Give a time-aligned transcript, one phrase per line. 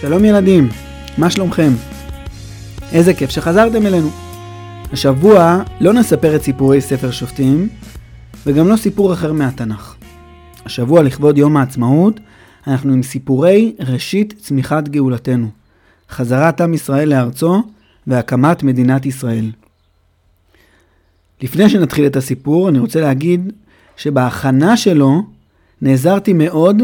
[0.00, 0.68] שלום ילדים,
[1.18, 1.70] מה שלומכם?
[2.92, 4.10] איזה כיף שחזרתם אלינו.
[4.92, 7.68] השבוע לא נספר את סיפורי ספר שופטים,
[8.46, 9.94] וגם לא סיפור אחר מהתנ"ך.
[10.64, 12.20] השבוע לכבוד יום העצמאות,
[12.66, 15.48] אנחנו עם סיפורי ראשית צמיחת גאולתנו,
[16.10, 17.62] חזרת עם ישראל לארצו
[18.06, 19.50] והקמת מדינת ישראל.
[21.42, 23.52] לפני שנתחיל את הסיפור, אני רוצה להגיד
[23.96, 25.22] שבהכנה שלו
[25.82, 26.82] נעזרתי מאוד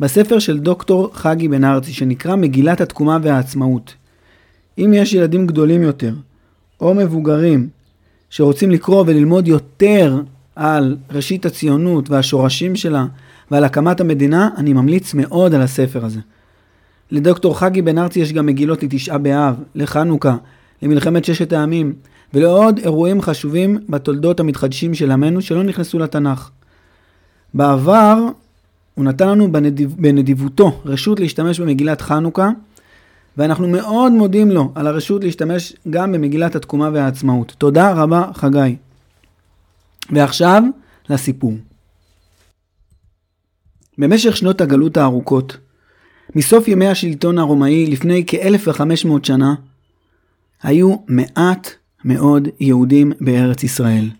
[0.00, 3.94] בספר של דוקטור חגי בן ארצי, שנקרא מגילת התקומה והעצמאות.
[4.78, 6.14] אם יש ילדים גדולים יותר,
[6.80, 7.68] או מבוגרים,
[8.30, 10.20] שרוצים לקרוא וללמוד יותר
[10.56, 13.06] על ראשית הציונות והשורשים שלה
[13.50, 16.20] ועל הקמת המדינה, אני ממליץ מאוד על הספר הזה.
[17.10, 20.36] לדוקטור חגי בן ארצי יש גם מגילות לתשעה באב, לחנוכה,
[20.82, 21.92] למלחמת ששת הימים,
[22.34, 26.50] ולעוד אירועים חשובים בתולדות המתחדשים של עמנו שלא נכנסו לתנ"ך.
[27.54, 28.16] בעבר
[28.94, 32.50] הוא נתן לנו בנדיב, בנדיבותו רשות להשתמש במגילת חנוכה,
[33.36, 37.54] ואנחנו מאוד מודים לו על הרשות להשתמש גם במגילת התקומה והעצמאות.
[37.58, 38.76] תודה רבה, חגי.
[40.10, 40.62] ועכשיו,
[41.10, 41.54] לסיפור.
[43.98, 45.56] במשך שנות הגלות הארוכות,
[46.34, 49.54] מסוף ימי השלטון הרומאי לפני כ-1500 שנה,
[50.62, 51.70] היו מעט
[52.04, 54.10] מאוד יהודים בארץ ישראל.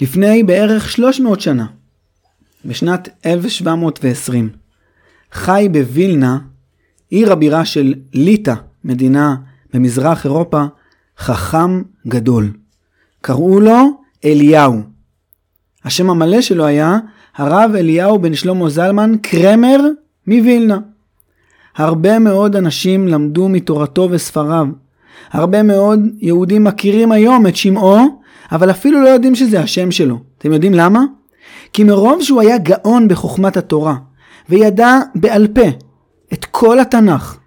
[0.00, 1.66] לפני בערך 300 שנה,
[2.64, 4.48] בשנת 1720,
[5.32, 6.38] חי בווילנה,
[7.10, 9.36] עיר הבירה של ליטא, מדינה
[9.74, 10.64] במזרח אירופה,
[11.18, 12.52] חכם גדול.
[13.20, 14.82] קראו לו אליהו.
[15.84, 16.98] השם המלא שלו היה
[17.36, 19.80] הרב אליהו בן שלמה זלמן קרמר
[20.26, 20.78] מווילנה.
[21.76, 24.66] הרבה מאוד אנשים למדו מתורתו וספריו.
[25.30, 28.20] הרבה מאוד יהודים מכירים היום את שמעו,
[28.52, 30.18] אבל אפילו לא יודעים שזה השם שלו.
[30.38, 31.00] אתם יודעים למה?
[31.72, 33.94] כי מרוב שהוא היה גאון בחוכמת התורה,
[34.48, 35.68] וידע בעל פה
[36.32, 37.38] את כל התנ"ך,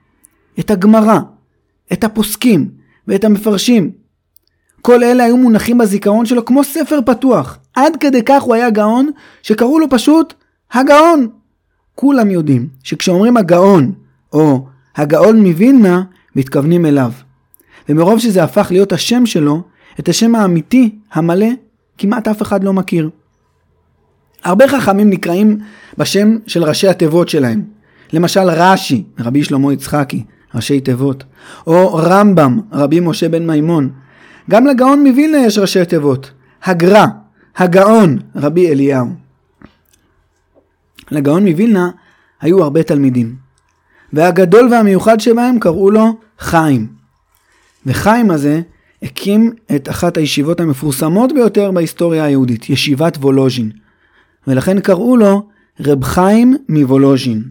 [0.59, 1.19] את הגמרא,
[1.93, 2.69] את הפוסקים
[3.07, 3.91] ואת המפרשים,
[4.85, 7.59] כל אלה היו מונחים בזיכרון שלו כמו ספר פתוח.
[7.75, 9.09] עד כדי כך הוא היה גאון,
[9.41, 10.33] שקראו לו פשוט
[10.71, 11.27] הגאון.
[11.95, 13.91] כולם יודעים שכשאומרים הגאון,
[14.33, 16.03] או הגאון מווילנה,
[16.35, 17.11] מתכוונים אליו.
[17.89, 19.61] ומרוב שזה הפך להיות השם שלו,
[19.99, 21.49] את השם האמיתי, המלא,
[21.97, 23.09] כמעט אף אחד לא מכיר.
[24.43, 25.57] הרבה חכמים נקראים
[25.97, 27.63] בשם של ראשי התיבות שלהם.
[28.13, 30.23] למשל רש"י, רבי שלמה יצחקי,
[30.55, 31.23] ראשי תיבות.
[31.67, 33.89] או רמב"ם, רבי משה בן מימון.
[34.49, 36.31] גם לגאון מווילנה יש ראשי תיבות.
[36.63, 37.05] הגר"א,
[37.57, 39.07] הגאון, רבי אליהו.
[41.11, 41.89] לגאון מווילנה
[42.41, 43.35] היו הרבה תלמידים.
[44.13, 46.87] והגדול והמיוחד שבהם קראו לו חיים.
[47.85, 48.61] וחיים הזה
[49.03, 53.82] הקים את אחת הישיבות המפורסמות ביותר בהיסטוריה היהודית, ישיבת וולוז'ין.
[54.47, 55.49] ולכן קראו לו
[55.79, 57.43] רב חיים מוולוז'ין.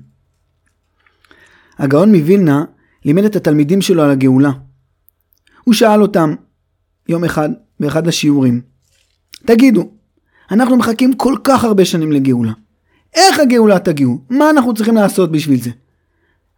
[1.78, 2.64] הגאון מווילנה
[3.04, 4.50] לימד את התלמידים שלו על הגאולה.
[5.64, 6.34] הוא שאל אותם
[7.08, 7.48] יום אחד
[7.80, 8.60] באחד השיעורים,
[9.46, 9.90] תגידו,
[10.50, 12.52] אנחנו מחכים כל כך הרבה שנים לגאולה.
[13.14, 14.18] איך הגאולה תגיעו?
[14.30, 15.70] מה אנחנו צריכים לעשות בשביל זה?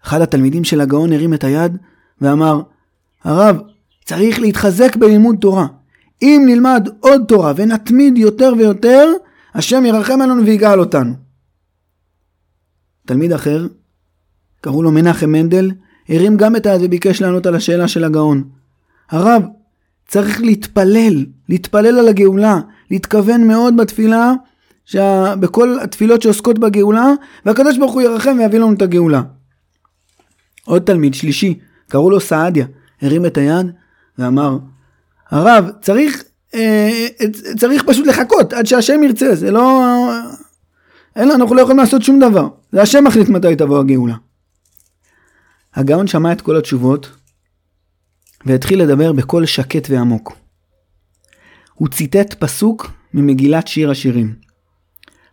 [0.04, 1.76] אחד התלמידים של הגאון הרים את היד
[2.20, 2.62] ואמר,
[3.24, 3.60] הרב,
[4.04, 5.66] צריך להתחזק בלימוד תורה.
[6.22, 9.12] אם נלמד עוד תורה ונתמיד יותר ויותר,
[9.54, 11.14] השם ירחם עלינו ויגאל אותנו.
[13.06, 13.66] תלמיד אחר,
[14.60, 15.70] קראו לו מנחם מנדל,
[16.08, 18.44] הרים גם את היד וביקש לענות על השאלה של הגאון.
[19.10, 19.42] הרב,
[20.08, 22.60] צריך להתפלל, להתפלל על הגאולה,
[22.90, 24.32] להתכוון מאוד בתפילה,
[24.84, 25.34] שה...
[25.36, 27.12] בכל התפילות שעוסקות בגאולה,
[27.46, 29.22] והקדוש ברוך הוא ירחם ויביא לנו את הגאולה.
[30.64, 32.66] עוד תלמיד שלישי, קראו לו סעדיה,
[33.02, 33.66] הרים את היד
[34.18, 34.58] ואמר,
[35.30, 36.24] הרב, צריך
[37.58, 39.82] צריך פשוט לחכות עד שהשם ירצה, זה לא...
[41.16, 44.14] אין, אנחנו לא יכולים לעשות שום דבר, זה השם מחליט מתי תבוא הגאולה.
[45.74, 47.10] הגאון שמע את כל התשובות
[48.46, 50.32] והתחיל לדבר בקול שקט ועמוק.
[51.74, 54.34] הוא ציטט פסוק ממגילת שיר השירים.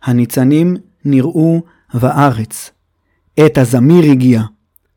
[0.02, 1.62] הניצנים נראו
[1.94, 2.70] בארץ,
[3.36, 4.42] עת הזמיר הגיע,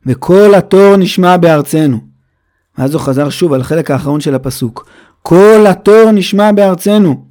[0.06, 2.00] וכל התור נשמע בארצנו.
[2.78, 4.90] ואז הוא חזר שוב על החלק האחרון של הפסוק.
[5.28, 7.26] כל התור נשמע בארצנו.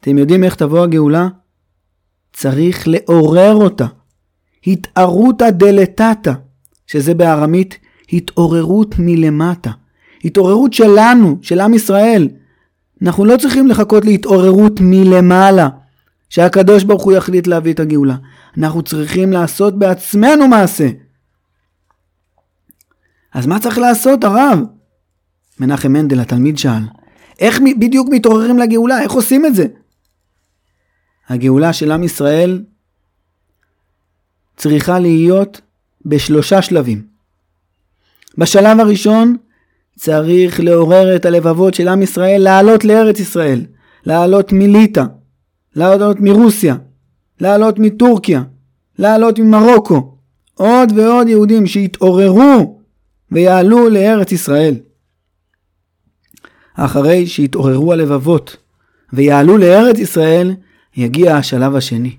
[0.00, 1.28] אתם יודעים איך תבוא הגאולה?
[2.32, 3.86] צריך לעורר אותה.
[4.66, 6.32] התערותא דלתתא,
[6.86, 7.78] שזה בארמית
[8.12, 9.70] התעוררות מלמטה.
[10.24, 12.28] התעוררות שלנו, של עם ישראל.
[13.02, 15.68] אנחנו לא צריכים לחכות להתעוררות מלמעלה,
[16.28, 18.16] שהקדוש ברוך הוא יחליט להביא את הגאולה.
[18.58, 20.88] אנחנו צריכים לעשות בעצמנו מעשה.
[23.34, 24.58] אז מה צריך לעשות הרב?
[25.60, 27.01] מנחם מנדל התלמיד שאל.
[27.40, 29.02] איך בדיוק מתעוררים לגאולה?
[29.02, 29.66] איך עושים את זה?
[31.28, 32.64] הגאולה של עם ישראל
[34.56, 35.60] צריכה להיות
[36.06, 37.02] בשלושה שלבים.
[38.38, 39.36] בשלב הראשון
[39.98, 43.66] צריך לעורר את הלבבות של עם ישראל לעלות לארץ ישראל,
[44.06, 45.04] לעלות מליטא,
[45.76, 46.76] לעלות מרוסיה,
[47.40, 48.42] לעלות מטורקיה,
[48.98, 50.16] לעלות ממרוקו,
[50.54, 52.80] עוד ועוד יהודים שיתעוררו
[53.32, 54.74] ויעלו לארץ ישראל.
[56.74, 58.56] אחרי שיתעוררו הלבבות
[59.12, 60.54] ויעלו לארץ ישראל,
[60.96, 62.16] יגיע השלב השני.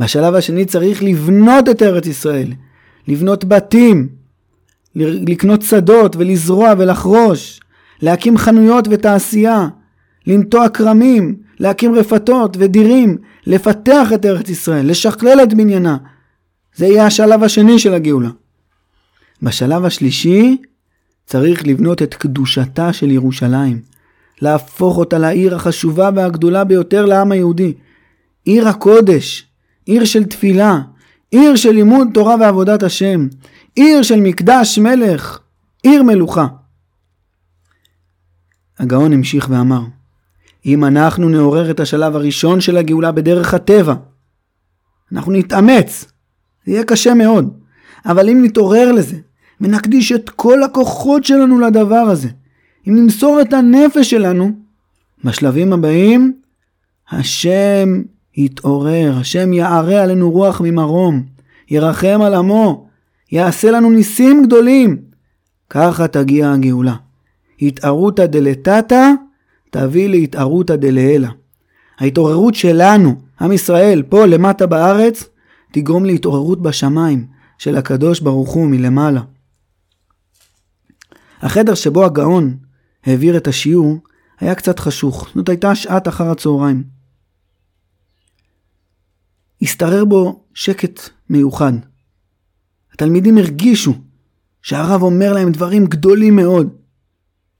[0.00, 2.52] בשלב השני צריך לבנות את ארץ ישראל,
[3.08, 4.08] לבנות בתים,
[4.94, 7.60] לקנות שדות ולזרוע ולחרוש,
[8.02, 9.68] להקים חנויות ותעשייה,
[10.26, 15.96] לנטוע כרמים, להקים רפתות ודירים, לפתח את ארץ ישראל, לשכלל את בניינה.
[16.74, 18.28] זה יהיה השלב השני של הגאולה.
[19.42, 20.56] בשלב השלישי
[21.28, 23.80] צריך לבנות את קדושתה של ירושלים,
[24.42, 27.74] להפוך אותה לעיר החשובה והגדולה ביותר לעם היהודי.
[28.44, 29.46] עיר הקודש,
[29.86, 30.78] עיר של תפילה,
[31.30, 33.28] עיר של לימוד תורה ועבודת השם,
[33.74, 35.38] עיר של מקדש מלך,
[35.82, 36.46] עיר מלוכה.
[38.78, 39.82] הגאון המשיך ואמר,
[40.66, 43.94] אם אנחנו נעורר את השלב הראשון של הגאולה בדרך הטבע,
[45.12, 46.04] אנחנו נתאמץ,
[46.66, 47.58] זה יהיה קשה מאוד,
[48.06, 49.16] אבל אם נתעורר לזה
[49.60, 52.28] ונקדיש את כל הכוחות שלנו לדבר הזה,
[52.88, 54.50] אם נמסור את הנפש שלנו,
[55.24, 56.32] בשלבים הבאים
[57.10, 58.02] השם
[58.36, 61.22] יתעורר, השם יערה עלינו רוח ממרום,
[61.70, 62.86] ירחם על עמו,
[63.32, 64.96] יעשה לנו ניסים גדולים.
[65.70, 66.94] ככה תגיע הגאולה.
[67.62, 69.12] התערותא דלתתא
[69.70, 71.28] תביא להתערותא דלעילא.
[71.98, 75.24] ההתעוררות שלנו, עם ישראל, פה למטה בארץ,
[75.72, 77.26] תגרום להתעוררות בשמיים
[77.58, 79.20] של הקדוש ברוך הוא מלמעלה.
[81.40, 82.58] החדר שבו הגאון
[83.04, 83.98] העביר את השיעור
[84.40, 86.84] היה קצת חשוך, זאת הייתה שעת אחר הצהריים.
[89.62, 91.00] השתרר בו שקט
[91.30, 91.72] מיוחד.
[92.92, 93.94] התלמידים הרגישו
[94.62, 96.76] שהרב אומר להם דברים גדולים מאוד.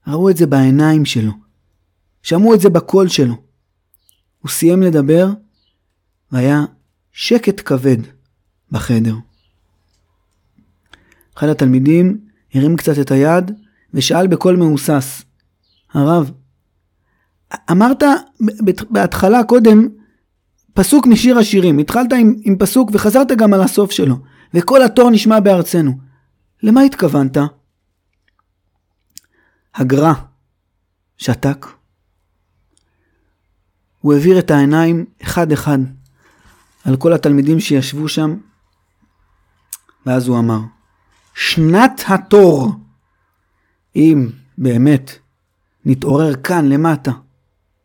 [0.07, 1.31] ראו את זה בעיניים שלו,
[2.23, 3.35] שמעו את זה בקול שלו.
[4.39, 5.27] הוא סיים לדבר
[6.31, 6.65] והיה
[7.11, 7.97] שקט כבד
[8.71, 9.15] בחדר.
[11.37, 12.17] אחד התלמידים
[12.53, 13.51] הרים קצת את היד
[13.93, 15.23] ושאל בקול מהוסס,
[15.93, 16.31] הרב,
[17.71, 18.03] אמרת
[18.89, 19.87] בהתחלה קודם
[20.73, 24.15] פסוק משיר השירים, התחלת עם, עם פסוק וחזרת גם על הסוף שלו,
[24.53, 25.97] וכל התור נשמע בארצנו.
[26.63, 27.37] למה התכוונת?
[29.75, 30.13] הגר"א
[31.17, 31.65] שתק.
[33.99, 35.77] הוא העביר את העיניים אחד אחד
[36.85, 38.35] על כל התלמידים שישבו שם,
[40.05, 40.59] ואז הוא אמר,
[41.33, 42.71] שנת התור,
[43.95, 45.11] אם באמת
[45.85, 47.11] נתעורר כאן למטה,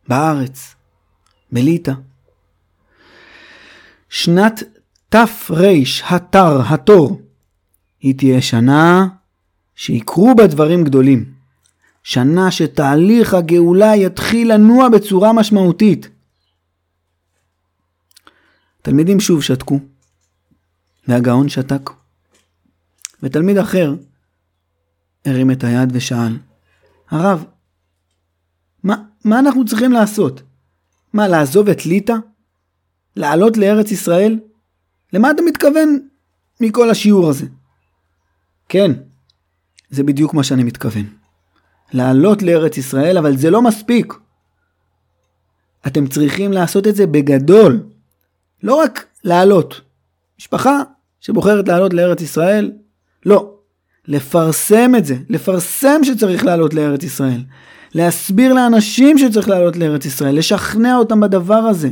[0.07, 0.75] בארץ,
[1.51, 1.93] בליטא,
[4.09, 4.63] שנת
[5.09, 5.25] תר
[6.09, 7.21] התר התור
[7.99, 9.07] היא תהיה שנה
[9.75, 11.35] שיקרו בה דברים גדולים.
[12.03, 16.09] שנה שתהליך הגאולה יתחיל לנוע בצורה משמעותית.
[18.81, 19.79] תלמידים שוב שתקו,
[21.07, 21.89] והגאון שתק.
[23.23, 23.95] ותלמיד אחר
[25.25, 26.37] הרים את היד ושאל,
[27.09, 27.45] הרב,
[28.83, 30.41] מה, מה אנחנו צריכים לעשות?
[31.13, 32.15] מה, לעזוב את ליטא?
[33.15, 34.39] לעלות לארץ ישראל?
[35.13, 36.07] למה אתה מתכוון
[36.61, 37.45] מכל השיעור הזה?
[38.69, 38.91] כן,
[39.89, 41.05] זה בדיוק מה שאני מתכוון.
[41.93, 44.13] לעלות לארץ ישראל, אבל זה לא מספיק.
[45.87, 47.83] אתם צריכים לעשות את זה בגדול.
[48.63, 49.81] לא רק לעלות.
[50.39, 50.81] משפחה
[51.19, 52.71] שבוחרת לעלות לארץ ישראל,
[53.25, 53.54] לא.
[54.07, 57.43] לפרסם את זה, לפרסם שצריך לעלות לארץ ישראל.
[57.95, 61.89] להסביר לאנשים שצריך לעלות לארץ ישראל, לשכנע אותם בדבר הזה.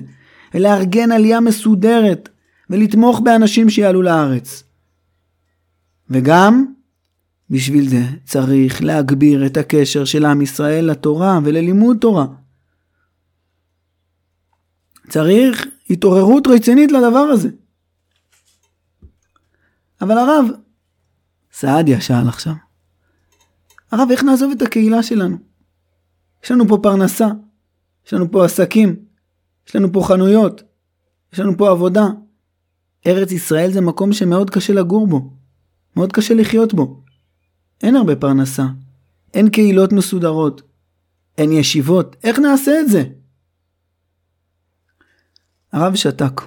[0.53, 2.29] ולארגן עלייה מסודרת
[2.69, 4.63] ולתמוך באנשים שיעלו לארץ.
[6.09, 6.65] וגם
[7.49, 12.25] בשביל זה צריך להגביר את הקשר של עם ישראל לתורה וללימוד תורה.
[15.09, 17.49] צריך התעוררות רצינית לדבר הזה.
[20.01, 20.45] אבל הרב,
[21.53, 22.53] סעדיה שאל עכשיו,
[23.91, 25.37] הרב, איך נעזוב את הקהילה שלנו?
[26.43, 27.27] יש לנו פה פרנסה,
[28.07, 28.95] יש לנו פה עסקים,
[29.67, 30.63] יש לנו פה חנויות,
[31.33, 32.05] יש לנו פה עבודה.
[33.07, 35.33] ארץ ישראל זה מקום שמאוד קשה לגור בו,
[35.95, 37.03] מאוד קשה לחיות בו.
[37.81, 38.65] אין הרבה פרנסה,
[39.33, 40.61] אין קהילות מסודרות,
[41.37, 43.03] אין ישיבות, איך נעשה את זה?
[45.71, 46.41] הרב שתק.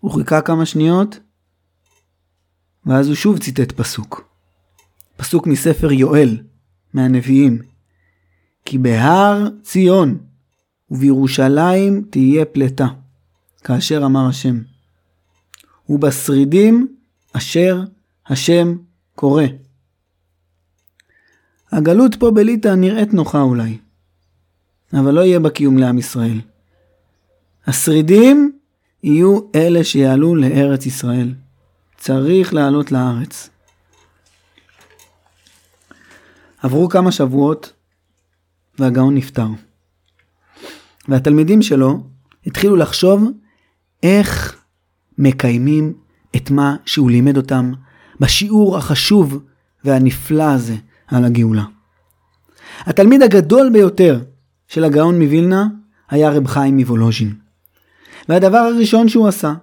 [0.00, 1.18] הוא חיכה כמה שניות,
[2.86, 4.28] ואז הוא שוב ציטט פסוק.
[5.16, 6.38] פסוק מספר יואל,
[6.94, 7.62] מהנביאים.
[8.64, 10.18] כי בהר ציון
[10.90, 12.86] ובירושלים תהיה פלטה,
[13.64, 14.60] כאשר אמר השם.
[15.88, 16.96] ובשרידים
[17.32, 17.84] אשר
[18.26, 18.76] השם
[19.14, 19.44] קורא.
[21.72, 23.78] הגלות פה בליטא נראית נוחה אולי,
[24.92, 26.40] אבל לא יהיה בה קיום לעם ישראל.
[27.66, 28.58] השרידים
[29.02, 31.34] יהיו אלה שיעלו לארץ ישראל.
[32.06, 33.50] צריך לעלות לארץ.
[36.62, 37.72] עברו כמה שבועות
[38.78, 39.46] והגאון נפטר.
[41.08, 42.06] והתלמידים שלו
[42.46, 43.24] התחילו לחשוב
[44.02, 44.62] איך
[45.18, 45.94] מקיימים
[46.36, 47.72] את מה שהוא לימד אותם
[48.20, 49.38] בשיעור החשוב
[49.84, 51.64] והנפלא הזה על הגאולה.
[52.80, 54.24] התלמיד הגדול ביותר
[54.68, 55.66] של הגאון מווילנה
[56.10, 57.34] היה רב חיים מוולוז'ין.
[58.28, 59.54] והדבר הראשון שהוא עשה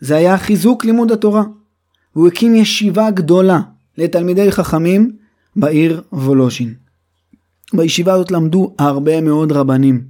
[0.00, 1.42] זה היה חיזוק לימוד התורה.
[2.12, 3.60] הוא הקים ישיבה גדולה
[3.98, 5.16] לתלמידי חכמים
[5.56, 6.74] בעיר וולוז'ין.
[7.74, 10.04] בישיבה הזאת למדו הרבה מאוד רבנים,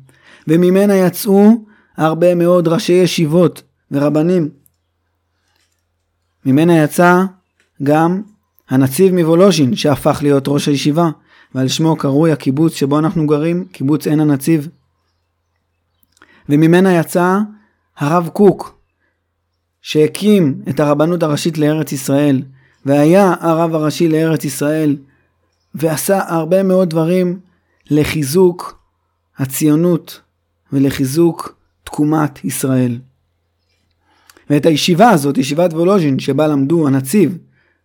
[0.49, 1.50] וממנה יצאו
[1.97, 4.49] הרבה מאוד ראשי ישיבות ורבנים.
[6.47, 7.25] ממנה יצא
[7.83, 8.23] גם
[8.69, 11.11] הנציב מוולוז'ין שהפך להיות ראש הישיבה,
[11.55, 14.69] ועל שמו קרוי הקיבוץ שבו אנחנו גרים, קיבוץ עין הנציב.
[16.49, 17.38] וממנה יצא
[17.97, 18.75] הרב קוק,
[19.87, 22.43] שהקים את הרבנות הראשית לארץ ישראל,
[22.87, 24.97] והיה הרב הראשי לארץ ישראל,
[25.75, 27.38] ועשה הרבה מאוד דברים
[27.90, 28.78] לחיזוק
[29.38, 30.21] הציונות
[30.73, 32.99] ולחיזוק תקומת ישראל.
[34.50, 37.38] ואת הישיבה הזאת, ישיבת וולוז'ין, שבה למדו הנציב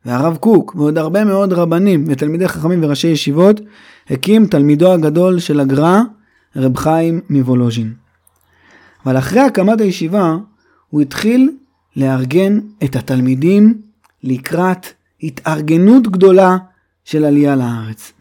[0.05, 3.62] והרב קוק ועוד הרבה מאוד רבנים ותלמידי חכמים וראשי ישיבות,
[4.10, 6.00] הקים תלמידו הגדול של הגר"א,
[6.55, 7.93] רב חיים מוולוז'ין.
[9.05, 10.36] אבל אחרי הקמת הישיבה,
[10.89, 11.51] הוא התחיל
[11.95, 13.81] לארגן את התלמידים
[14.24, 14.86] לקראת
[15.24, 16.57] התארגנות גדולה
[17.05, 18.12] של עלייה לארץ.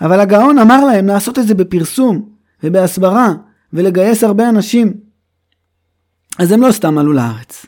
[0.00, 2.28] אבל הגאון אמר להם לעשות את זה בפרסום
[2.62, 3.34] ובהסברה
[3.72, 4.94] ולגייס הרבה אנשים.
[6.38, 7.66] אז הם לא סתם עלו לארץ.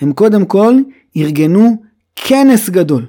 [0.00, 0.74] הם קודם כל
[1.16, 1.82] ארגנו
[2.16, 3.06] כנס גדול.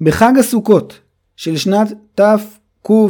[0.00, 1.00] בחג הסוכות
[1.36, 3.08] של שנת תקס"ו,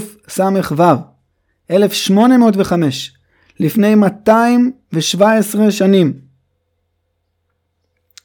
[1.71, 3.16] 1805,
[3.61, 6.13] לפני 217 שנים,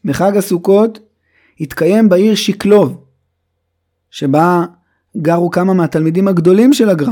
[0.06, 1.00] בחג הסוכות
[1.60, 3.04] התקיים בעיר שקלוב,
[4.10, 4.66] שבה
[5.18, 7.12] גרו כמה מהתלמידים הגדולים של הגר"א,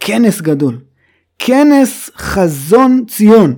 [0.00, 0.80] כנס גדול,
[1.38, 3.54] כנס חזון ציון.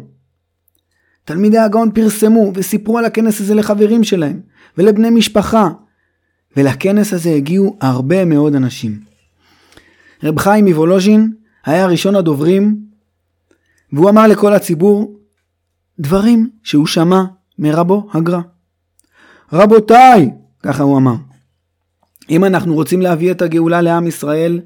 [1.24, 4.40] תלמידי הגאון פרסמו וסיפרו על הכנס הזה לחברים שלהם
[4.78, 5.68] ולבני משפחה,
[6.56, 9.00] ולכנס הזה הגיעו הרבה מאוד אנשים.
[10.22, 11.32] רב חיים מוולוז'ין
[11.64, 12.84] היה ראשון הדוברים,
[13.94, 15.18] והוא אמר לכל הציבור
[15.98, 17.22] דברים שהוא שמע
[17.58, 18.40] מרבו הגר"א.
[19.52, 20.30] רבותיי,
[20.62, 21.14] ככה הוא אמר,
[22.30, 24.60] אם אנחנו רוצים להביא את הגאולה לעם ישראל,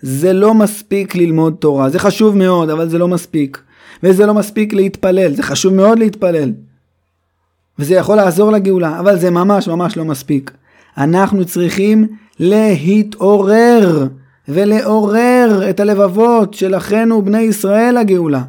[0.00, 1.90] זה לא מספיק ללמוד תורה.
[1.90, 3.62] זה חשוב מאוד, אבל זה לא מספיק.
[4.02, 6.52] וזה לא מספיק להתפלל, זה חשוב מאוד להתפלל.
[7.78, 10.50] וזה יכול לעזור לגאולה, אבל זה ממש ממש לא מספיק.
[10.98, 12.06] אנחנו צריכים
[12.40, 14.06] להתעורר
[14.48, 18.42] ולעורר את הלבבות של אחינו בני ישראל לגאולה.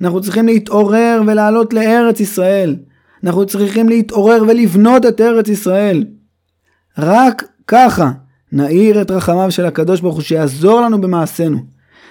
[0.00, 2.76] אנחנו צריכים להתעורר ולעלות לארץ ישראל.
[3.24, 6.04] אנחנו צריכים להתעורר ולבנות את ארץ ישראל.
[6.98, 8.10] רק ככה
[8.52, 11.58] נאיר את רחמיו של הקדוש ברוך הוא שיעזור לנו במעשינו.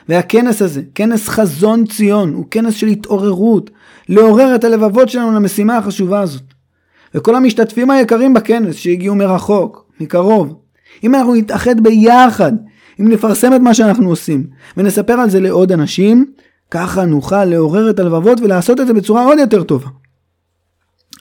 [0.10, 3.70] והכנס הזה, כנס חזון ציון, הוא כנס של התעוררות,
[4.10, 6.44] לעורר את הלבבות שלנו למשימה החשובה הזאת.
[7.16, 10.60] וכל המשתתפים היקרים בכנס שהגיעו מרחוק, מקרוב,
[11.04, 12.52] אם אנחנו נתאחד ביחד,
[13.00, 14.48] אם נפרסם את מה שאנחנו עושים
[14.78, 16.26] ונספר על זה לעוד אנשים,
[16.74, 19.88] ככה נוכל לעורר את הלבבות ולעשות את זה בצורה עוד יותר טובה.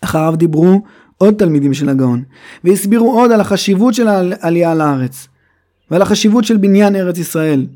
[0.00, 0.82] אחריו דיברו
[1.18, 2.22] עוד תלמידים של הגאון,
[2.64, 5.28] והסבירו עוד על החשיבות של העלייה לארץ,
[5.90, 7.66] ועל החשיבות של בניין ארץ ישראל,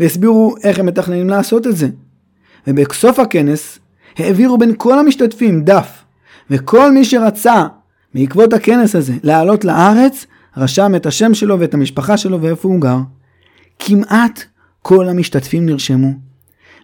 [0.00, 1.88] והסבירו איך הם מתכננים לעשות את זה.
[2.66, 3.78] ובסוף הכנס
[4.16, 6.04] העבירו בין כל המשתתפים דף,
[6.50, 7.66] וכל מי שרצה
[8.14, 12.98] בעקבות הכנס הזה לעלות לארץ, רשם את השם שלו ואת המשפחה שלו ואיפה הוא גר.
[13.78, 14.44] כמעט
[14.82, 16.23] כל המשתתפים נרשמו.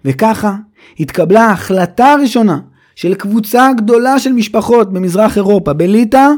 [0.04, 0.56] וככה
[1.00, 2.60] התקבלה ההחלטה הראשונה
[2.94, 6.28] של קבוצה גדולה של משפחות במזרח אירופה, בליטא,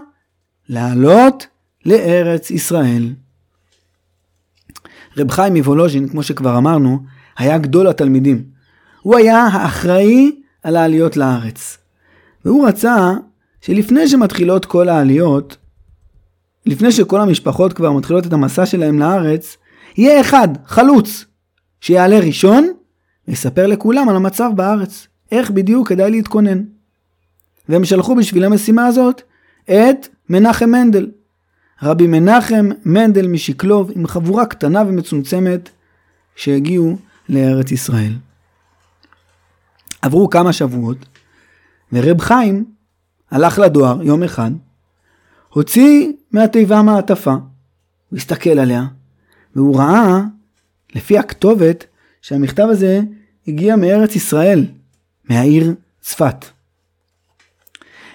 [0.69, 1.47] לעלות
[1.87, 3.14] לארץ ישראל.
[5.16, 6.99] רב חיים מוולוז'ין, כמו שכבר אמרנו,
[7.38, 8.45] היה גדול התלמידים.
[9.02, 11.78] הוא היה האחראי על העליות לארץ.
[12.45, 13.12] והוא רצה
[13.61, 15.57] שלפני שמתחילות כל העליות,
[16.66, 19.57] לפני שכל המשפחות כבר מתחילות את המסע שלהם לארץ,
[19.97, 21.25] יהיה אחד, חלוץ,
[21.81, 22.73] שיעלה ראשון
[23.32, 25.06] ויספר לכולם על המצב בארץ.
[25.32, 26.62] איך בדיוק כדאי להתכונן.
[27.68, 29.22] והם שלחו בשביל המשימה הזאת
[29.64, 31.10] את מנחם מנדל.
[31.82, 35.68] רבי מנחם מנדל משקלוב עם חבורה קטנה ומצומצמת
[36.36, 36.96] שהגיעו
[37.28, 38.12] לארץ ישראל.
[40.02, 40.98] עברו כמה שבועות
[41.92, 42.64] ורב חיים
[43.30, 44.50] הלך לדואר יום אחד,
[45.48, 47.32] הוציא מהתיבה מעטפה,
[48.10, 48.84] הוא הסתכל עליה,
[49.56, 50.20] והוא ראה,
[50.94, 51.86] לפי הכתובת,
[52.22, 53.00] שהמכתב הזה
[53.49, 54.66] הגיע מארץ ישראל,
[55.25, 56.44] מהעיר צפת.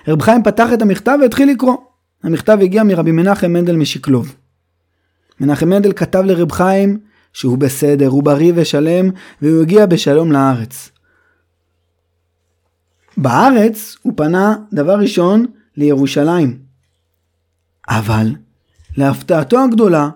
[0.07, 1.77] רב חיים פתח את המכתב והתחיל לקרוא.
[2.24, 4.36] המכתב הגיע מרבי מנחם מנדל משקלוב.
[5.39, 7.00] מנחם מנדל כתב לרב חיים
[7.34, 9.10] שהוא בסדר, הוא בריא ושלם,
[9.41, 10.91] והוא הגיע בשלום לארץ.
[13.17, 15.46] בארץ הוא פנה דבר ראשון
[15.77, 16.60] לירושלים.
[17.89, 18.36] אבל
[18.98, 20.10] להפתעתו הגדולה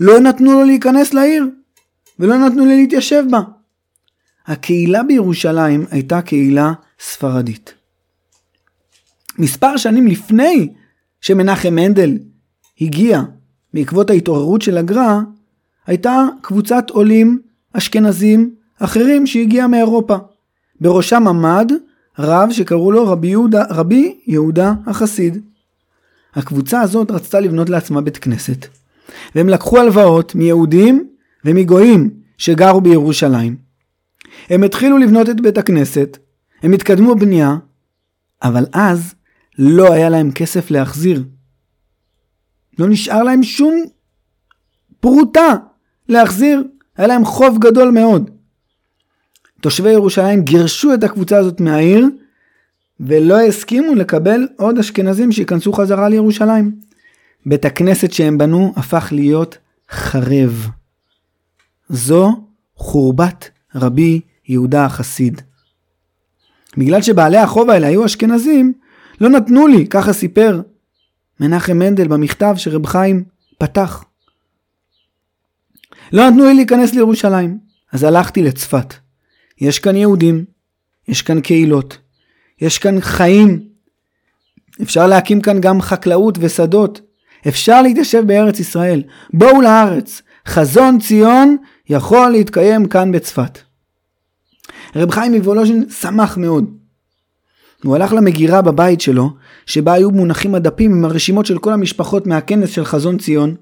[0.00, 1.46] לא נתנו לו להיכנס לעיר
[2.18, 3.40] ולא נתנו לי להתיישב בה.
[4.48, 7.74] הקהילה בירושלים הייתה קהילה ספרדית.
[9.38, 10.68] מספר שנים לפני
[11.20, 12.18] שמנחם מנדל
[12.80, 13.22] הגיע
[13.74, 15.20] בעקבות ההתעוררות של הגר"א,
[15.86, 17.40] הייתה קבוצת עולים
[17.72, 20.16] אשכנזים אחרים שהגיעה מאירופה.
[20.80, 21.72] בראשם עמד
[22.18, 25.42] רב שקראו לו רבי יהודה, רבי יהודה החסיד.
[26.34, 28.66] הקבוצה הזאת רצתה לבנות לעצמה בית כנסת,
[29.34, 31.08] והם לקחו הלוואות מיהודים
[31.44, 33.67] ומגויים שגרו בירושלים.
[34.50, 36.18] הם התחילו לבנות את בית הכנסת,
[36.62, 37.56] הם התקדמו בבנייה,
[38.42, 39.14] אבל אז
[39.58, 41.24] לא היה להם כסף להחזיר.
[42.78, 43.84] לא נשאר להם שום
[45.00, 45.54] פרוטה
[46.08, 46.62] להחזיר,
[46.96, 48.30] היה להם חוב גדול מאוד.
[49.60, 52.06] תושבי ירושלים גירשו את הקבוצה הזאת מהעיר
[53.00, 56.76] ולא הסכימו לקבל עוד אשכנזים שייכנסו חזרה לירושלים.
[57.46, 59.58] בית הכנסת שהם בנו הפך להיות
[59.90, 60.68] חרב.
[61.88, 62.36] זו
[62.74, 65.40] חורבת רבי יהודה החסיד.
[66.76, 68.72] בגלל שבעלי החוב האלה היו אשכנזים,
[69.20, 70.60] לא נתנו לי, ככה סיפר
[71.40, 73.24] מנחם מנדל במכתב שרב חיים
[73.58, 74.04] פתח.
[76.12, 77.58] לא נתנו לי להיכנס לירושלים,
[77.92, 78.94] אז הלכתי לצפת.
[79.60, 80.44] יש כאן יהודים,
[81.08, 81.98] יש כאן קהילות,
[82.60, 83.68] יש כאן חיים,
[84.82, 87.00] אפשר להקים כאן גם חקלאות ושדות,
[87.48, 89.02] אפשר להתיישב בארץ ישראל.
[89.34, 91.56] בואו לארץ, חזון ציון
[91.88, 93.58] יכול להתקיים כאן בצפת.
[94.96, 96.64] רב חיים מוולוז'ין שמח מאוד.
[97.84, 99.30] הוא הלך למגירה בבית שלו,
[99.66, 103.54] שבה היו מונחים הדפים עם הרשימות של כל המשפחות מהכנס של חזון ציון.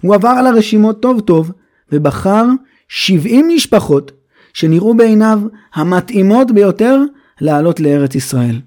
[0.00, 1.52] הוא עבר על הרשימות טוב טוב,
[1.92, 2.44] ובחר
[2.88, 4.12] 70 משפחות
[4.52, 5.40] שנראו בעיניו
[5.74, 7.00] המתאימות ביותר
[7.40, 8.60] לעלות לארץ ישראל.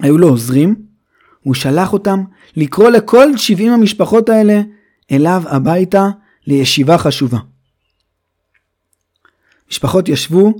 [0.00, 0.74] היו לו עוזרים,
[1.42, 2.22] הוא שלח אותם
[2.56, 4.60] לקרוא לכל 70 המשפחות האלה
[5.12, 6.08] אליו הביתה
[6.46, 7.38] לישיבה חשובה.
[9.70, 10.54] משפחות ישבו,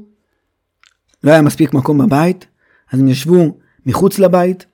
[1.24, 2.46] לא היה מספיק מקום בבית,
[2.92, 4.66] אז הם ישבו מחוץ לבית,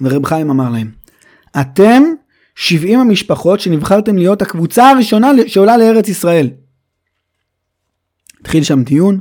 [0.00, 0.90] ורב חיים אמר להם,
[1.60, 2.02] אתם
[2.54, 6.50] 70 המשפחות שנבחרתם להיות הקבוצה הראשונה שעולה לארץ ישראל.
[8.40, 9.20] התחיל שם דיון,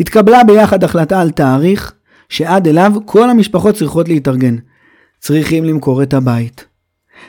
[0.00, 1.92] התקבלה ביחד החלטה על תאריך
[2.28, 4.56] שעד אליו כל המשפחות צריכות להתארגן.
[5.20, 6.66] צריכים למכור את הבית,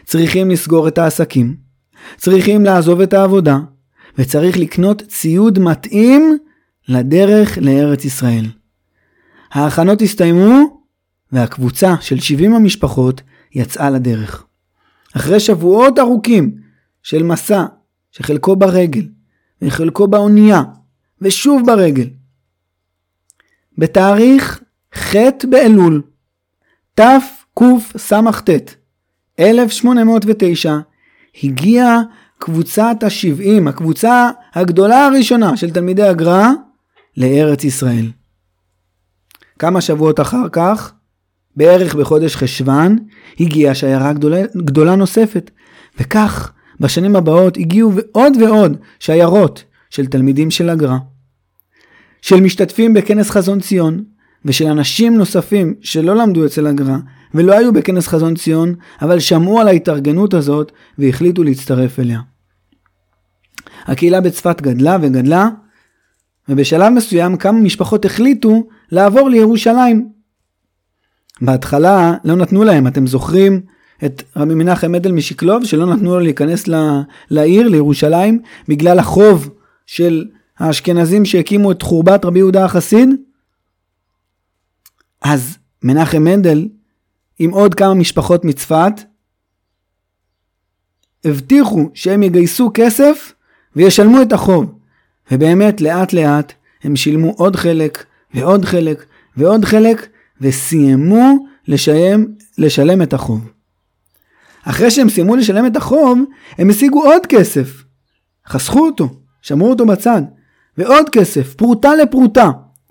[0.05, 1.55] צריכים לסגור את העסקים,
[2.17, 3.57] צריכים לעזוב את העבודה,
[4.17, 6.38] וצריך לקנות ציוד מתאים
[6.88, 8.45] לדרך לארץ ישראל.
[9.52, 10.82] ההכנות הסתיימו,
[11.32, 13.21] והקבוצה של 70 המשפחות
[13.54, 14.45] יצאה לדרך.
[15.15, 16.58] אחרי שבועות ארוכים
[17.04, 17.65] של מסע,
[18.12, 19.08] שחלקו ברגל,
[19.62, 20.63] וחלקו באונייה,
[21.21, 22.10] ושוב ברגל.
[23.78, 24.62] בתאריך
[24.95, 25.15] ח'
[25.50, 26.02] באלול,
[26.95, 28.50] תקס"ט,
[29.39, 30.78] 1809,
[31.43, 32.02] הגיעה
[32.43, 36.47] קבוצת ה-70, הקבוצה הגדולה הראשונה של תלמידי הגר"א,
[37.17, 38.06] לארץ ישראל.
[39.60, 40.93] כמה שבועות אחר כך,
[41.56, 42.97] בערך בחודש חשוון,
[43.39, 45.51] הגיעה שיירה גדולה, גדולה נוספת,
[45.99, 50.97] וכך בשנים הבאות הגיעו עוד ועוד שיירות של תלמידים של הגר"א,
[52.21, 54.04] של משתתפים בכנס חזון ציון,
[54.45, 56.97] ושל אנשים נוספים שלא למדו אצל הגר"א
[57.34, 62.31] ולא היו בכנס חזון ציון, אבל שמעו על ההתארגנות הזאת והחליטו להצטרף אליה.
[63.86, 65.50] הקהילה בצפת גדלה וגדלה,
[66.50, 70.10] ובשלב מסוים כמה משפחות החליטו לעבור לירושלים.
[71.41, 73.62] בהתחלה לא נתנו להם, אתם זוכרים
[74.06, 76.63] את רבי מנחם מדל משקלוב, שלא נתנו לו להיכנס
[77.30, 79.50] לעיר, לירושלים, בגלל החוב
[79.86, 80.28] של
[80.60, 83.10] האשכנזים שהקימו את חורבת רבי יהודה החסיד?
[85.22, 86.67] אז מנחם מנדל,
[87.39, 88.94] עם עוד כמה משפחות מצפת,
[91.26, 93.34] הבטיחו שהם יגייסו כסף
[93.75, 94.73] וישלמו את החוב.
[95.31, 96.53] ובאמת לאט לאט
[96.84, 99.05] הם שילמו עוד חלק ועוד חלק
[99.38, 100.07] ועוד חלק
[100.41, 102.25] וסיימו לשלם,
[102.57, 103.51] לשלם את החוב.
[104.63, 106.19] אחרי שהם סיימו לשלם את החוב,
[106.57, 107.84] הם השיגו עוד כסף.
[108.47, 109.10] חסכו אותו,
[109.41, 110.21] שמרו אותו בצד,
[110.77, 112.49] ועוד כסף, פרוטה לפרוטה,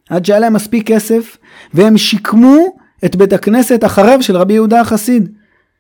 [0.09, 1.37] עד שהיה להם מספיק כסף,
[1.75, 2.57] והם שיקמו
[3.05, 5.29] את בית הכנסת החרב של רבי יהודה החסיד,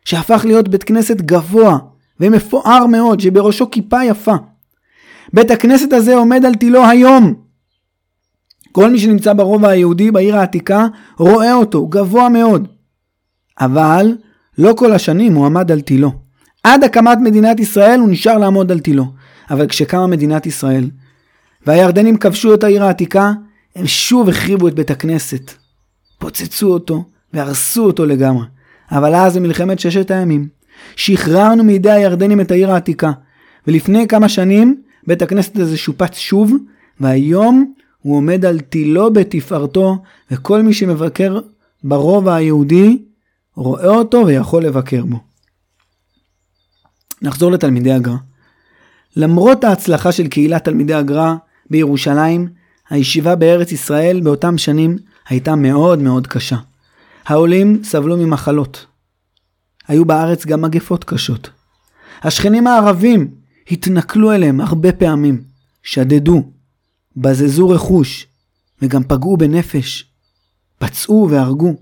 [0.04, 1.78] שהפך להיות בית כנסת גבוה
[2.20, 4.34] ומפואר מאוד, שבראשו כיפה יפה.
[5.33, 7.35] בית הכנסת הזה עומד על תילו היום.
[8.73, 10.87] כל מי שנמצא ברובע היהודי בעיר העתיקה
[11.19, 12.69] רואה אותו, גבוה מאוד.
[13.61, 14.16] אבל
[14.59, 16.12] לא כל השנים הוא עמד על תילו.
[16.64, 19.05] עד הקמת מדינת ישראל הוא נשאר לעמוד על תילו.
[19.51, 20.90] אבל כשקמה מדינת ישראל
[21.66, 23.33] והירדנים כבשו את העיר העתיקה,
[23.77, 25.53] הם שוב החריבו את בית הכנסת.
[26.19, 28.47] פוצצו אותו והרסו אותו לגמרי.
[28.90, 30.49] אבל אז במלחמת ששת הימים,
[30.97, 33.12] שחררנו מידי הירדנים את העיר העתיקה,
[33.66, 36.53] ולפני כמה שנים בית הכנסת הזה שופץ שוב,
[37.01, 41.40] והיום הוא עומד על תילו בתפארתו, וכל מי שמבקר
[41.85, 43.03] ברובע היהודי
[43.55, 45.20] רואה אותו ויכול לבקר בו.
[47.23, 48.16] נחזור לתלמידי הגר"א.
[49.16, 51.35] למרות ההצלחה של קהילת תלמידי הגר"א
[51.70, 52.49] בירושלים,
[52.90, 54.96] הישיבה בארץ ישראל באותם שנים
[55.29, 56.57] הייתה מאוד מאוד קשה.
[57.27, 58.87] העולים סבלו ממחלות.
[59.88, 61.51] היו בארץ גם מגפות קשות.
[62.23, 63.39] השכנים הערבים
[63.70, 65.42] התנכלו אליהם הרבה פעמים,
[65.83, 66.42] שדדו,
[67.16, 68.26] בזזו רכוש,
[68.83, 70.04] וגם פגעו בנפש,
[70.78, 71.74] פצעו והרגו.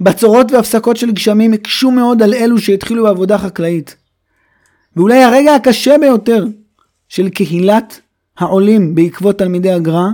[0.00, 3.96] בצורות והפסקות של גשמים הקשו מאוד על אלו שהתחילו בעבודה חקלאית.
[4.96, 6.46] ואולי הרגע הקשה ביותר
[7.08, 8.00] של קהילת
[8.38, 10.08] העולים בעקבות תלמידי הגר"א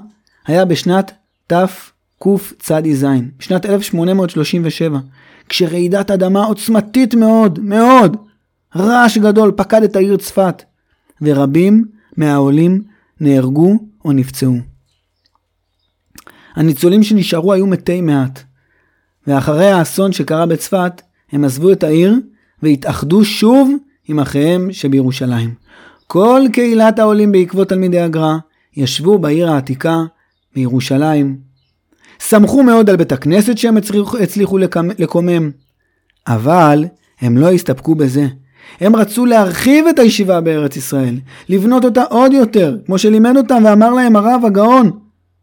[0.47, 1.13] היה בשנת
[1.47, 3.07] תקצ"ז,
[3.39, 4.99] בשנת 1837,
[5.49, 8.17] כשרעידת אדמה עוצמתית מאוד, מאוד,
[8.77, 10.63] רעש גדול פקד את העיר צפת,
[11.23, 11.85] ורבים
[12.17, 12.83] מהעולים
[13.21, 14.57] נהרגו או נפצעו.
[16.55, 18.43] הניצולים שנשארו היו מתי מעט,
[19.27, 22.15] ואחרי האסון שקרה בצפת, הם עזבו את העיר
[22.63, 23.71] והתאחדו שוב
[24.09, 25.55] עם אחיהם שבירושלים.
[26.07, 28.37] כל קהילת העולים בעקבות תלמידי הגר"א
[28.77, 29.97] ישבו בעיר העתיקה
[30.55, 31.39] בירושלים.
[32.19, 33.77] שמחו מאוד על בית הכנסת שהם
[34.21, 34.59] הצליחו
[34.99, 35.51] לקומם,
[36.27, 36.85] אבל
[37.21, 38.27] הם לא הסתפקו בזה.
[38.81, 43.91] הם רצו להרחיב את הישיבה בארץ ישראל, לבנות אותה עוד יותר, כמו שלימד אותם ואמר
[43.91, 44.91] להם הרב הגאון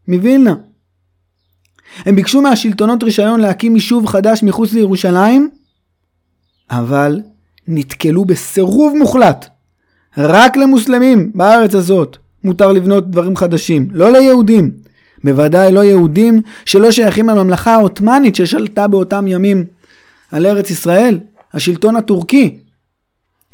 [0.08, 0.54] מווילנה.
[2.06, 5.50] הם ביקשו מהשלטונות רישיון להקים יישוב חדש מחוץ לירושלים,
[6.70, 7.20] אבל
[7.68, 9.46] נתקלו בסירוב מוחלט.
[10.18, 14.70] רק למוסלמים בארץ הזאת מותר לבנות דברים חדשים, לא ליהודים.
[15.24, 19.64] בוודאי לא יהודים שלא שייכים לממלכה העות'מאנית ששלטה באותם ימים
[20.32, 21.18] על ארץ ישראל,
[21.54, 22.58] השלטון הטורקי.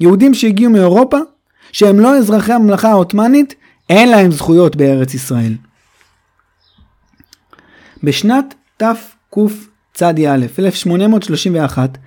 [0.01, 1.19] יהודים שהגיעו מאירופה,
[1.73, 3.55] שהם לא אזרחי הממלכה העות'מאנית,
[3.91, 5.53] אין להם זכויות בארץ ישראל.
[8.03, 10.13] בשנת תקצ"א,
[10.59, 11.99] 1831,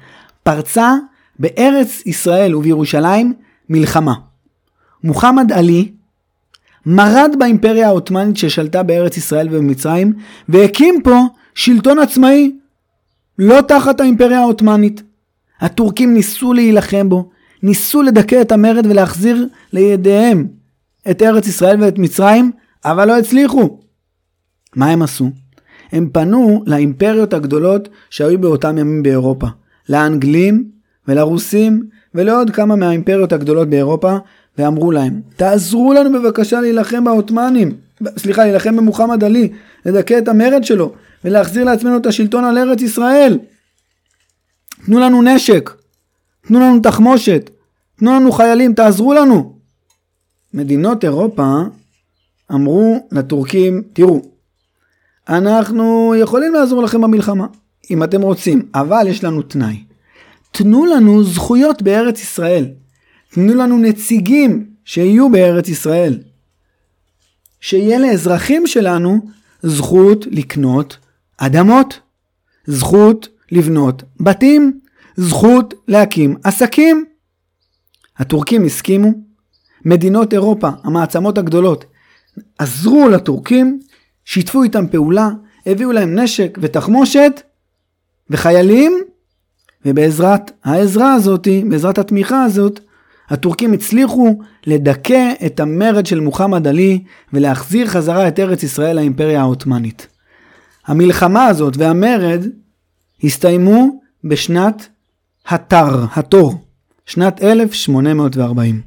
[0.44, 0.94] פרצה
[1.40, 3.34] בארץ ישראל ובירושלים
[3.70, 4.14] מלחמה.
[5.04, 5.92] מוחמד עלי
[6.86, 10.14] מרד באימפריה העות'מאנית ששלטה בארץ ישראל ובמצרים
[10.50, 11.22] והקים פה
[11.56, 12.52] שלטון עצמאי
[13.40, 15.04] לא תחת האימפריה העות'מאנית.
[15.60, 17.30] הטורקים ניסו להילחם בו,
[17.64, 20.48] ניסו לדכא את המרד ולהחזיר לידיהם
[21.12, 22.52] את ארץ ישראל ואת מצרים,
[22.86, 23.80] אבל לא הצליחו.
[24.76, 25.32] מה הם עשו?
[25.92, 29.48] הם פנו לאימפריות הגדולות שהיו באותם ימים באירופה,
[29.90, 30.70] לאנגלים
[31.08, 31.84] ולרוסים
[32.16, 34.18] ולעוד כמה מהאימפריות הגדולות באירופה,
[34.58, 37.72] ואמרו להם, תעזרו לנו בבקשה להילחם בעות'מאנים,
[38.18, 39.50] סליחה, להילחם במוחמד עלי,
[39.86, 40.94] לדכא את המרד שלו,
[41.26, 43.40] ולהחזיר לעצמנו את השלטון על ארץ ישראל.
[44.86, 45.72] תנו לנו נשק,
[46.50, 47.50] תנו לנו תחמושת,
[47.96, 49.54] תנו לנו חיילים, תעזרו לנו.
[50.54, 51.54] מדינות אירופה
[52.52, 54.22] אמרו לטורקים, תראו,
[55.30, 57.48] אנחנו יכולים לעזור לכם במלחמה,
[57.92, 59.84] אם אתם רוצים, אבל יש לנו תנאי.
[60.52, 62.66] תנו לנו זכויות בארץ ישראל.
[63.32, 66.20] תנו לנו נציגים שיהיו בארץ ישראל.
[67.60, 69.22] שיהיה לאזרחים שלנו
[69.64, 70.98] זכות לקנות
[71.38, 72.00] אדמות,
[72.68, 74.79] זכות לבנות בתים,
[75.20, 77.06] זכות להקים עסקים.
[78.18, 79.12] הטורקים הסכימו,
[79.86, 81.86] מדינות אירופה, המעצמות הגדולות,
[82.58, 83.80] עזרו לטורקים,
[84.26, 85.30] שיתפו איתם פעולה,
[85.66, 87.42] הביאו להם נשק ותחמושת
[88.30, 89.02] וחיילים,
[89.86, 92.80] ובעזרת העזרה הזאת, בעזרת התמיכה הזאת,
[93.30, 97.04] הטורקים הצליחו לדכא את המרד של מוחמד עלי
[97.34, 100.08] ולהחזיר חזרה את ארץ ישראל לאימפריה העות'מאנית.
[100.88, 102.46] המלחמה הזאת והמרד
[103.24, 104.90] הסתיימו בשנת
[105.48, 106.66] התר, התור,
[107.06, 108.82] שנת 1840.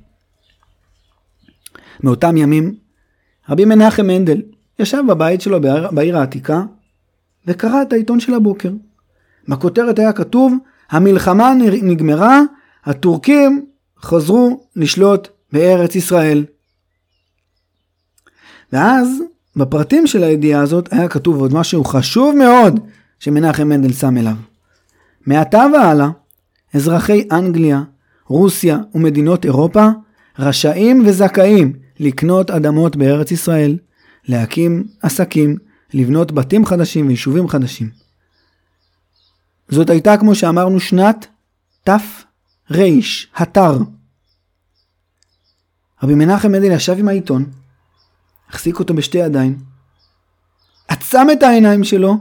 [2.03, 2.75] מאותם ימים,
[3.49, 4.43] רבי מנחם מנדל
[4.79, 6.63] ישב בבית שלו בעיר, בעיר העתיקה
[7.47, 8.71] וקרא את העיתון של הבוקר.
[9.49, 10.55] בכותרת היה כתוב,
[10.91, 12.41] המלחמה נגמרה,
[12.85, 13.67] הטורקים
[14.03, 16.45] חזרו לשלוט בארץ ישראל.
[18.73, 19.09] ואז
[19.57, 22.81] בפרטים של הידיעה הזאת היה כתוב עוד משהו חשוב מאוד
[23.19, 24.37] שמנחם מנדל שם אליו.
[25.27, 26.09] מעתה והלאה,
[26.75, 27.83] אזרחי אנגליה,
[28.27, 29.89] רוסיה ומדינות אירופה
[30.39, 33.79] רשאים וזכאים לקנות אדמות בארץ ישראל,
[34.29, 35.57] להקים עסקים,
[35.95, 37.91] לבנות בתים חדשים ויישובים חדשים.
[39.69, 41.27] זאת הייתה, כמו שאמרנו, שנת
[41.85, 41.97] תר,
[43.37, 43.79] התר.
[46.03, 47.51] רבי מנחם מנדל ישב עם העיתון,
[48.49, 49.59] החזיק אותו בשתי ידיים,
[50.89, 52.17] עצם את העיניים שלו,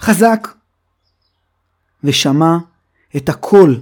[0.00, 0.48] חזק,
[2.04, 2.56] ושמע
[3.16, 3.80] את הקול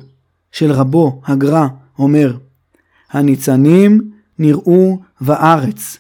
[0.53, 1.67] של רבו הגר"א
[1.99, 2.37] אומר,
[3.11, 5.99] הניצנים נראו בארץ.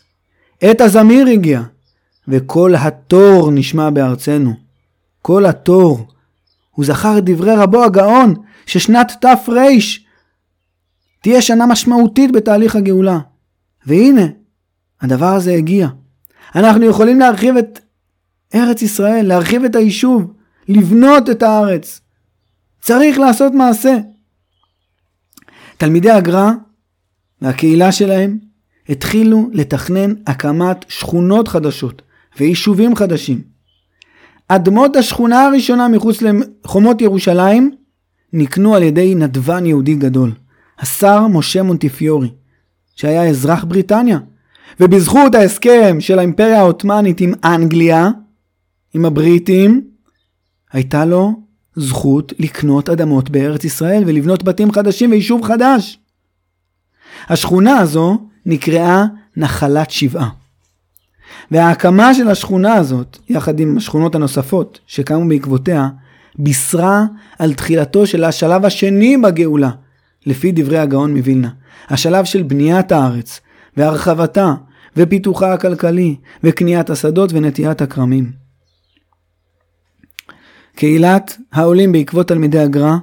[0.60, 1.62] עת הזמיר הגיע,
[2.28, 4.54] וקול התור נשמע בארצנו.
[5.22, 6.06] קול התור.
[6.70, 8.34] הוא זכר את דברי רבו הגאון,
[8.66, 9.34] ששנת תר
[11.22, 13.18] תהיה שנה משמעותית בתהליך הגאולה.
[13.86, 14.26] והנה,
[15.00, 15.88] הדבר הזה הגיע.
[16.54, 17.78] אנחנו יכולים להרחיב את
[18.54, 20.32] ארץ ישראל, להרחיב את היישוב,
[20.68, 22.00] לבנות את הארץ.
[22.84, 23.96] צריך לעשות מעשה.
[25.76, 26.50] תלמידי הגר"א
[27.42, 28.38] והקהילה שלהם
[28.88, 32.02] התחילו לתכנן הקמת שכונות חדשות
[32.38, 33.42] ויישובים חדשים.
[34.48, 37.70] אדמות השכונה הראשונה מחוץ לחומות ירושלים
[38.32, 40.32] נקנו על ידי נדבן יהודי גדול,
[40.78, 42.30] השר משה מונטיפיורי,
[42.94, 44.18] שהיה אזרח בריטניה,
[44.80, 48.10] ובזכות ההסכם של האימפריה העות'מאנית עם אנגליה,
[48.94, 49.88] עם הבריטים,
[50.72, 51.43] הייתה לו
[51.76, 55.98] זכות לקנות אדמות בארץ ישראל ולבנות בתים חדשים ויישוב חדש.
[57.28, 59.04] השכונה הזו נקראה
[59.36, 60.28] נחלת שבעה.
[61.50, 65.88] וההקמה של השכונה הזאת, יחד עם השכונות הנוספות שקמו בעקבותיה,
[66.38, 67.04] בישרה
[67.38, 69.70] על תחילתו של השלב השני בגאולה,
[70.26, 71.48] לפי דברי הגאון מווילנה.
[71.88, 73.40] השלב של בניית הארץ,
[73.76, 74.54] והרחבתה,
[74.96, 78.43] ופיתוחה הכלכלי, וקניית השדות ונטיית הכרמים.
[80.74, 82.96] קהילת העולים בעקבות תלמידי הגר"א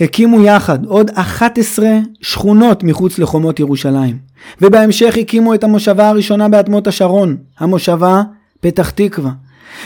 [0.00, 1.88] הקימו יחד עוד 11
[2.20, 4.18] שכונות מחוץ לחומות ירושלים,
[4.60, 8.22] ובהמשך הקימו את המושבה הראשונה באדמות השרון, המושבה
[8.60, 9.30] פתח תקווה,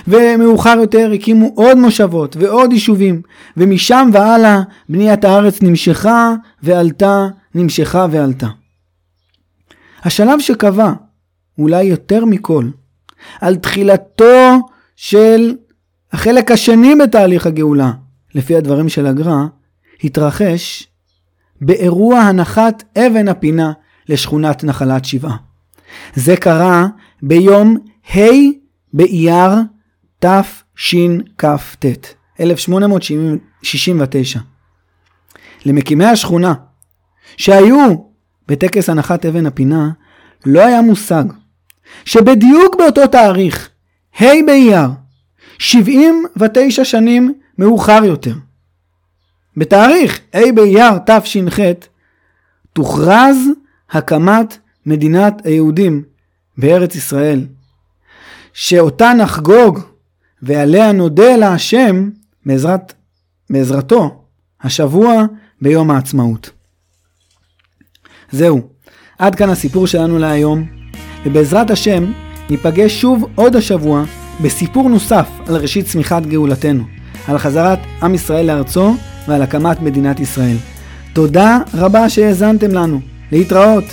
[0.09, 3.23] ומאוחר יותר הקימו עוד מושבות ועוד יישובים,
[3.57, 8.49] ומשם והלאה בניית הארץ נמשכה ועלתה, נמשכה ועלתה.
[10.03, 10.93] השלב שקבע,
[11.59, 12.69] אולי יותר מכל,
[13.41, 14.59] על תחילתו
[14.97, 15.55] של
[16.13, 17.93] החלק השני בתהליך הגאולה,
[18.35, 19.47] לפי הדברים של הגר"א,
[20.05, 20.89] התרחש
[21.61, 23.73] באירוע הנחת אבן הפינה
[24.09, 25.37] לשכונת נחלת שבעה.
[26.15, 26.35] זה
[27.23, 27.77] ביום
[28.15, 28.21] ה'
[28.93, 29.51] באייר
[30.19, 31.87] תשכ"ט,
[32.41, 34.41] 1869.
[35.67, 36.55] למקימי השכונה,
[37.37, 37.95] שהיו
[38.49, 39.91] בטקס הנחת אבן הפינה,
[40.47, 41.25] לא היה מושג
[42.05, 43.71] שבדיוק באותו תאריך,
[44.21, 44.89] ה' באייר,
[45.63, 48.35] 79 שנים מאוחר יותר,
[49.57, 51.59] בתאריך ה' באייר תש"ח,
[52.73, 53.37] תוכרז
[53.91, 56.03] הקמת מדינת היהודים
[56.59, 57.47] בארץ ישראל,
[58.53, 59.81] שאותה נחגוג
[60.43, 62.11] ועליה נודה להשם
[62.47, 62.93] בעזרת,
[63.51, 64.25] בעזרתו
[64.61, 65.25] השבוע
[65.61, 66.51] ביום העצמאות.
[68.31, 68.61] זהו,
[69.19, 70.67] עד כאן הסיפור שלנו להיום,
[71.27, 72.13] ובעזרת השם
[72.51, 74.05] ניפגש שוב עוד השבוע
[74.41, 76.85] בסיפור נוסף על ראשית צמיחת גאולתנו,
[77.29, 78.95] על חזרת עם ישראל לארצו
[79.29, 80.57] ועל הקמת מדינת ישראל.
[81.13, 83.01] תודה רבה שהאזנתם לנו.
[83.33, 83.85] להתראות.